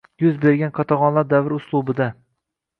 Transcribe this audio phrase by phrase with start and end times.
[0.21, 2.11] yuz bergan qatag‘onlar davri uslubida